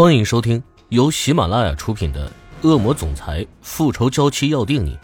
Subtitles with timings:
[0.00, 2.26] 欢迎收听由喜马拉雅出品的
[2.66, 4.94] 《恶魔总裁复仇娇妻要定你》，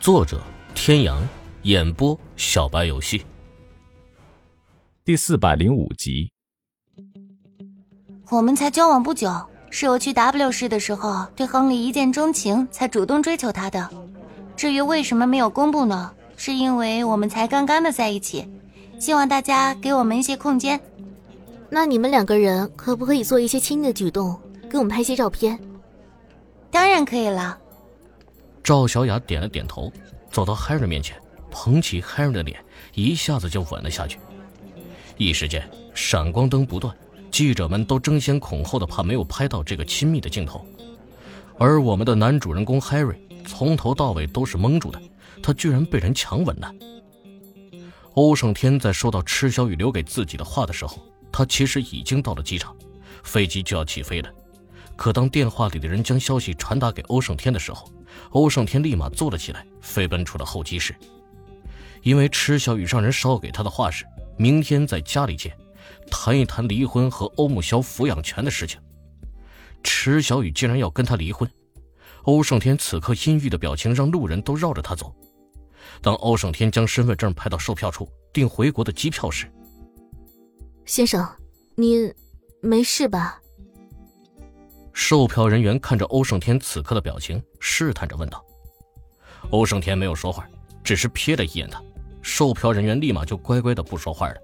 [0.00, 0.42] 作者：
[0.74, 1.22] 天阳，
[1.62, 3.24] 演播：小白游戏。
[5.04, 6.28] 第四百零五集。
[8.30, 9.30] 我们才交往不久，
[9.70, 13.88] 是我去 W 市的时候对亨利一见钟情，才主动追求他的。
[14.56, 16.12] 至于为什么没有公布呢？
[16.36, 18.44] 是因为我们才刚刚的在一起，
[18.98, 20.80] 希望大家给我们一些空间。
[21.74, 24.38] 那你们两个人可不可以做一些亲密的举动，
[24.68, 25.58] 给我们拍些照片？
[26.70, 27.58] 当然可以了。
[28.62, 29.90] 赵小雅点了点头，
[30.30, 31.16] 走到 Harry 面前，
[31.50, 34.18] 捧起 Harry 的脸，一下子就吻了下去。
[35.16, 36.94] 一时间，闪光灯不断，
[37.30, 40.62] 记者们都争先恐后的怕没有拍到这个亲密的镜头。
[41.56, 45.00] 而我们的男主人公 Harry 从头到尾都是蒙住的，
[45.42, 46.70] 他居然被人强吻了。
[48.12, 50.98] 欧胜天在收到池小雨留给自己的话的时候。
[51.32, 52.76] 他其实已经到了机场，
[53.24, 54.30] 飞机就要起飞了。
[54.94, 57.90] 可当电话里的人将消息传达给欧胜天的时候，
[58.30, 60.94] 欧胜天立马坐了起来，飞奔出了候机室。
[62.02, 64.04] 因为池小雨让人捎给他的话是
[64.36, 65.56] 明天在家里见，
[66.10, 68.78] 谈一谈离婚和欧木萧抚养权的事情。
[69.82, 71.48] 池小雨竟然要跟他离婚，
[72.24, 75.14] 欧胜天此刻阴郁的表情让路人都绕着他走。
[76.00, 79.50] 当欧胜天将身份证拍到售票处订回国的机票时，
[80.92, 81.26] 先生，
[81.74, 82.12] 您
[82.60, 83.40] 没事吧？
[84.92, 88.44] 售票人员看着欧胜天此刻的表情，试探着问道。
[89.48, 90.46] 欧胜天没有说话，
[90.84, 91.82] 只是瞥了一眼他。
[92.20, 94.36] 售票人员立马就乖乖的不说话了。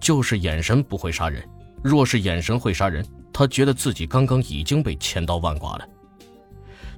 [0.00, 1.46] 就是眼神不会杀人，
[1.84, 5.86] 若是眼神会杀人，他觉得自己刚刚已经被千刀万剐了。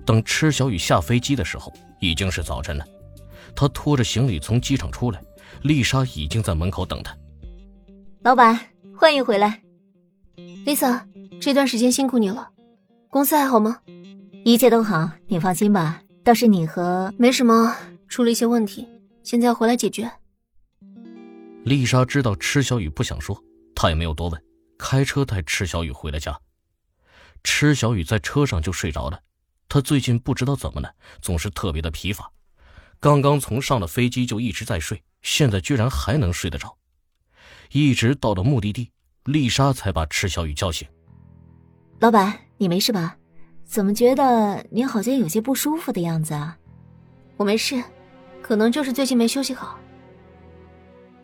[0.07, 2.87] 等池小雨下飞机的时候，已经是早晨了。
[3.53, 5.21] 他拖着行李从机场出来，
[5.63, 7.13] 丽莎已经在门口等他。
[8.23, 8.61] 老板，
[8.95, 9.63] 欢迎回来
[10.37, 11.07] ，Lisa。
[11.41, 12.51] 这段时间辛苦你了，
[13.09, 13.81] 公司还好吗？
[14.45, 16.03] 一切都好，你放心吧。
[16.23, 17.75] 倒是你和没什么，
[18.09, 18.87] 出了一些问题，
[19.23, 20.13] 现在要回来解决。
[21.65, 23.43] 丽莎知道池小雨不想说，
[23.75, 24.45] 她也没有多问，
[24.77, 26.39] 开车带池小雨回了家。
[27.43, 29.23] 池小雨在车上就睡着了，
[29.67, 30.93] 她最近不知道怎么了，
[31.23, 32.31] 总是特别的疲乏。
[33.01, 36.77] 刚刚从上了飞机就一直在睡，现在居然还能睡得着。
[37.73, 38.91] 一直到了目的地，
[39.25, 40.89] 丽莎才把池小雨叫醒。
[42.01, 43.17] 老板，你没事吧？
[43.65, 46.59] 怎么觉得你好像有些不舒服的样子啊？
[47.37, 47.81] 我没事，
[48.43, 49.79] 可能就是最近没休息好。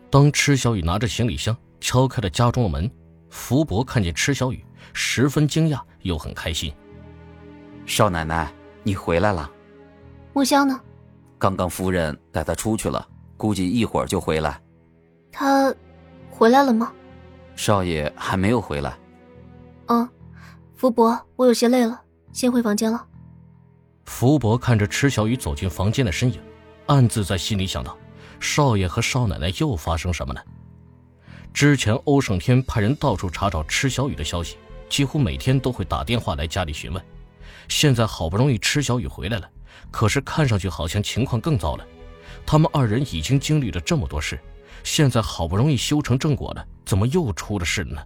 [0.09, 2.89] 当池小雨拿着行李箱敲开了家中的门，
[3.29, 6.73] 福伯看见池小雨，十分惊讶又很开心。
[7.85, 8.49] 少奶奶，
[8.83, 9.51] 你回来了。
[10.31, 10.79] 木香呢？
[11.37, 14.61] 刚刚夫人带她出去了，估计一会儿就回来。
[15.29, 15.75] 他。
[16.37, 16.93] 回来了吗？
[17.55, 18.95] 少爷还没有回来。
[19.87, 20.07] 嗯，
[20.75, 21.99] 福伯，我有些累了，
[22.31, 23.03] 先回房间了。
[24.05, 26.39] 福伯看着池小雨走进房间的身影，
[26.85, 27.97] 暗自在心里想到：
[28.39, 30.43] 少爷和少奶奶又发生什么了？
[31.51, 37.03] 之前欧胜天派人到处查找池小雨的消息，几乎每天都会打电话来家里询问。
[37.67, 39.49] 现在好不容易池小雨回来了，
[39.89, 41.83] 可是看上去好像情况更糟了。
[42.45, 44.39] 他们二人已经经历了这么多事。
[44.87, 48.01] 现在好不容易修成正果了，怎么又出了事呢？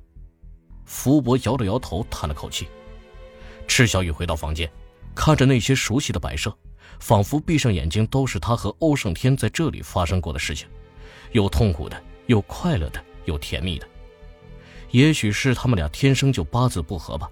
[0.83, 2.67] 福伯摇了摇头，叹了口气。
[3.67, 4.67] 赤小雨回到房间，
[5.13, 6.51] 看着那些熟悉的摆设，
[6.99, 10.67] 仿佛闭上眼睛都是他和欧胜天在这里发生过的事情，
[11.33, 13.87] 有痛苦的，有快乐的，有甜蜜的。
[14.89, 17.29] 也许是他们俩天生就八字不合吧，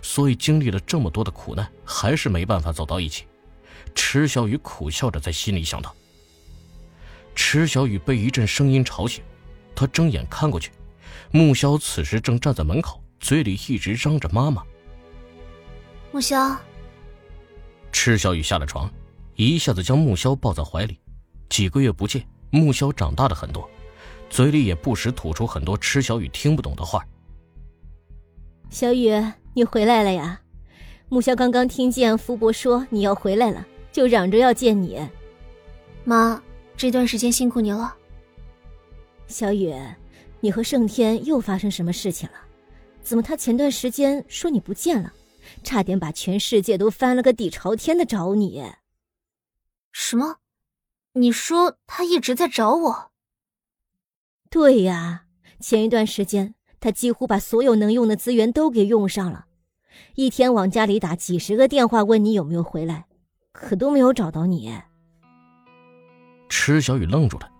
[0.00, 3.24] 所以经历了这么多的苦难，还是没办法走到一起。
[3.96, 5.92] 池小雨苦笑着在心里想到。
[7.34, 9.22] 池小雨被一阵声音吵醒，
[9.74, 10.70] 她睁眼看过去，
[11.30, 14.62] 穆萧此时正站在门口，嘴里一直嚷着“妈妈”。
[16.12, 16.56] 穆萧。
[17.90, 18.90] 池小雨下了床，
[19.34, 20.98] 一下子将穆萧抱在怀里。
[21.48, 23.68] 几个月不见，穆萧长大了很多，
[24.30, 27.04] 嘴里也不时吐出很多池小雨听不懂的话。
[28.70, 29.10] 小雨，
[29.54, 30.40] 你回来了呀？
[31.08, 34.98] 穆萧刚刚听见福伯说你要回来了，就嚷着要见你。
[36.04, 36.42] 妈。
[36.76, 37.96] 这段时间辛苦你了，
[39.28, 39.72] 小雨，
[40.40, 42.34] 你和盛天又发生什么事情了？
[43.02, 45.12] 怎么他前段时间说你不见了，
[45.62, 48.64] 差点把全世界都翻了个底朝天的找你？
[49.92, 50.38] 什么？
[51.14, 53.10] 你说他一直在找我？
[54.50, 55.26] 对呀，
[55.60, 59.46] 前一段时间他几乎把所有能用的资源都给用上了，
[60.14, 63.06] 一天往家里打几十个电话问你有没有回来，
[63.52, 64.72] 可都没有找到你。
[66.64, 67.50] 池小雨愣住了，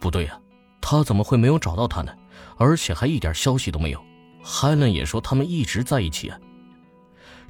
[0.00, 0.36] 不对呀，
[0.80, 2.12] 他怎么会没有找到他呢？
[2.58, 4.04] 而且还一点消息都没有。
[4.42, 6.36] 海伦也说他们一直在一起啊。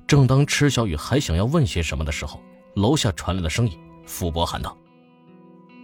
[0.07, 2.39] 正当池小雨还想要问些什么的时候，
[2.75, 3.79] 楼下传来了声音。
[4.05, 4.77] 傅伯喊道：“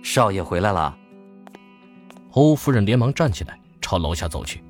[0.05, 0.95] 少爷回来了。”
[2.33, 4.63] 欧夫人连忙站起来，朝楼下走去，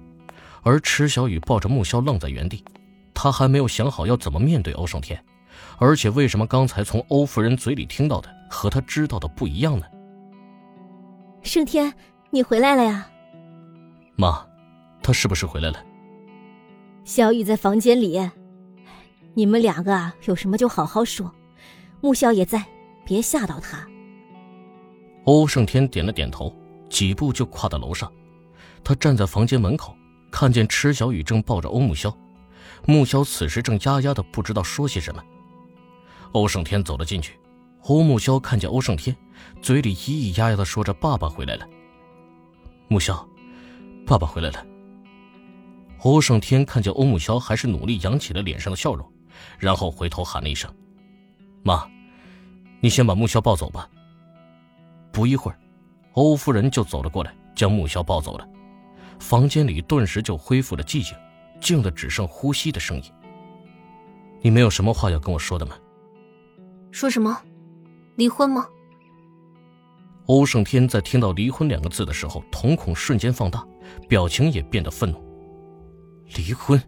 [0.62, 2.64] 而池小雨抱着木萧愣在原地。
[3.12, 5.20] 他还没有想好要怎么面对欧胜天，
[5.78, 9.86] 而且为什么刚才从欧夫人嘴里听到的和他知道的不一样呢？
[11.46, 11.94] 胜天，
[12.30, 13.08] 你回来了呀？
[14.16, 14.44] 妈，
[15.00, 15.80] 他是不是回来了？
[17.04, 18.20] 小雨在房间里。
[19.32, 21.32] 你们两个啊，有什么就好好说。
[22.00, 22.64] 木萧也在，
[23.04, 23.86] 别吓到他。
[25.24, 26.52] 欧胜天点了点头，
[26.90, 28.12] 几步就跨到楼上。
[28.82, 29.96] 他站在房间门口，
[30.32, 32.12] 看见池小雨正抱着欧木萧，
[32.86, 35.22] 木萧此时正丫丫的不知道说些什么。
[36.32, 37.38] 欧胜天走了进去，
[37.84, 39.16] 欧木萧看见欧胜天，
[39.60, 41.68] 嘴里咿咿呀呀的说着：“爸爸回来了。”
[42.88, 43.26] 木萧，
[44.06, 44.64] 爸爸回来了。
[46.00, 49.10] 欧胜天看见欧木萧，还是努力扬起了脸上的笑容。
[49.58, 50.72] 然后回头喊了一声
[51.62, 51.86] ：“妈，
[52.80, 53.88] 你先把木萧抱走吧。”
[55.12, 55.58] 不一会儿，
[56.12, 58.48] 欧夫人就走了过来，将木萧抱走了。
[59.18, 61.16] 房间里顿时就恢复了寂静，
[61.60, 63.04] 静的只剩呼吸的声音。
[64.42, 65.74] 你没有什么话要跟我说的吗？
[66.92, 67.42] 说什么？
[68.16, 68.66] 离婚吗？
[70.26, 73.66] 欧胜天在听到“离婚”两个字的时候，瞳孔瞬间放大，
[74.08, 75.24] 表情也变得愤怒。
[76.34, 76.82] 离婚？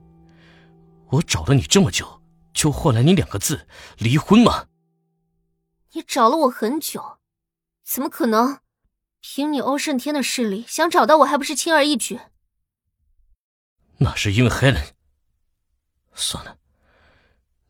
[1.11, 2.19] 我找了你这么久。
[2.55, 3.69] 就换来你两个字，
[3.99, 4.67] 离婚吗？
[5.93, 7.19] 你找了我很久，
[7.85, 8.59] 怎么可能？
[9.21, 12.19] 凭你欧胜天的势力，想找到我还不是轻而易举？
[13.99, 14.89] 那是因为 Helen。
[16.15, 16.59] 算了，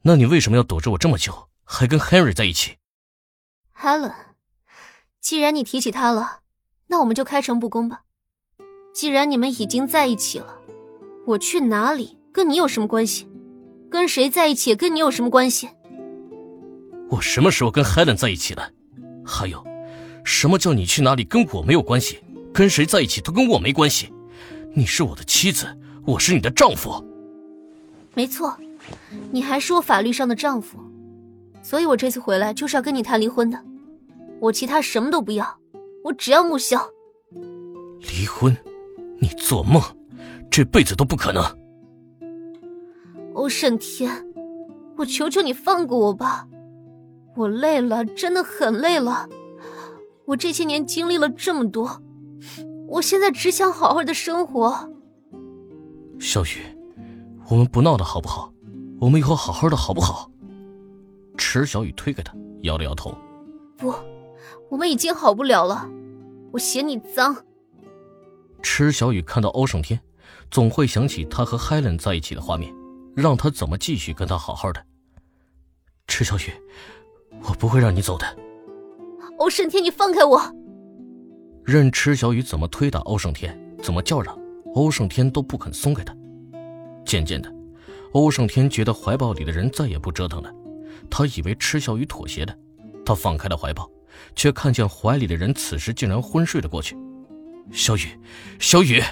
[0.02, 2.78] 那你为什么要躲着我这么久，还跟 Henry 在一起
[3.76, 4.14] ？Helen，
[5.20, 6.40] 既然你提起他了，
[6.86, 8.02] 那我们就开诚布公吧。
[8.94, 10.58] 既然你们已经在一起了，
[11.26, 13.28] 我去哪里跟你有什么关系？
[13.90, 15.68] 跟谁在一起跟你有什么关系？
[17.10, 18.70] 我什么时候跟 Helen 在一起了？
[19.24, 19.64] 还有，
[20.24, 22.20] 什么叫你去哪里跟我没有关系？
[22.52, 24.12] 跟谁在一起都跟我没关系。
[24.74, 25.66] 你是我的妻子，
[26.04, 27.04] 我是你的丈夫。
[28.14, 28.56] 没错，
[29.30, 30.78] 你还是我法律上的丈夫，
[31.62, 33.62] 所以我这次回来就是要跟你谈离婚的。
[34.40, 35.58] 我其他什么都不要，
[36.04, 36.88] 我只要木萧。
[38.00, 38.56] 离婚？
[39.20, 39.82] 你做梦，
[40.48, 41.42] 这辈子都不可能。
[43.34, 44.24] 欧胜天，
[44.96, 46.46] 我求求你放过我吧，
[47.34, 49.28] 我累了，真的很累了。
[50.24, 52.00] 我这些年经历了这么多，
[52.86, 54.88] 我现在只想好好的生活。
[56.20, 56.62] 小雨，
[57.48, 58.52] 我们不闹了好不好？
[59.00, 60.30] 我们以后好好的好不好？
[61.36, 63.16] 池小雨推开他，摇了摇头。
[63.76, 63.92] 不，
[64.70, 65.88] 我们已经好不了了。
[66.52, 67.36] 我嫌你脏。
[68.62, 70.00] 池小雨看到欧胜天，
[70.50, 72.74] 总会想起他和 Helen 在一起的画面。
[73.14, 74.80] 让他怎么继续跟他好好的？
[76.06, 76.52] 池小雨，
[77.42, 78.24] 我不会让你走的。
[79.38, 80.40] 欧胜天，你放开我！
[81.64, 84.38] 任池小雨怎么推打欧胜天，怎么叫嚷，
[84.76, 86.16] 欧胜天都不肯松开他。
[87.04, 87.52] 渐渐的，
[88.12, 90.54] 欧胜天觉得怀抱里的人再也不折腾了。
[91.10, 92.54] 他以为池小雨妥协了，
[93.04, 93.90] 他放开了怀抱，
[94.34, 96.96] 却看见怀里的人此时竟然昏睡了过去。
[97.70, 98.08] 小雨，
[98.58, 99.02] 小雨，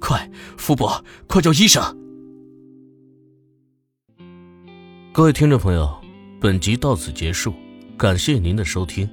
[0.00, 1.82] 快，福伯，快叫医生！
[5.12, 5.92] 各位听众朋友，
[6.40, 7.54] 本集到此结束，
[7.96, 9.08] 感谢您的收听。